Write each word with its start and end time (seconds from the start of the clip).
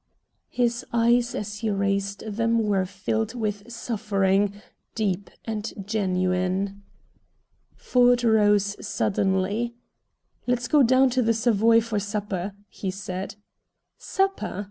His 0.49 0.83
eyes 0.91 1.35
as 1.35 1.59
he 1.59 1.69
raised 1.69 2.21
them 2.25 2.57
were 2.63 2.87
filled 2.87 3.35
with 3.35 3.71
suffering, 3.71 4.59
deep 4.95 5.29
and 5.45 5.71
genuine. 5.85 6.81
Ford 7.75 8.23
rose 8.23 8.75
suddenly. 8.83 9.75
"Let's 10.47 10.67
go 10.67 10.81
down 10.81 11.11
to 11.11 11.21
the 11.21 11.35
Savoy 11.35 11.81
for 11.81 11.99
supper," 11.99 12.53
he 12.67 12.89
said. 12.89 13.35
"Supper!" 13.99 14.59